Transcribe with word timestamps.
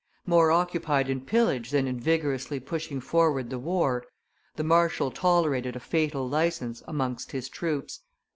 More 0.25 0.49
occupied 0.49 1.11
in 1.11 1.21
pillage 1.21 1.69
than 1.69 1.85
in 1.85 1.99
vigorously 1.99 2.59
pushing 2.59 2.99
forward 2.99 3.51
the 3.51 3.59
war, 3.59 4.03
the 4.55 4.63
marshal 4.63 5.11
tolerated 5.11 5.75
a 5.75 5.79
fatal 5.79 6.27
license 6.27 6.81
amongst 6.87 7.33
his 7.33 7.47
troops. 7.47 7.99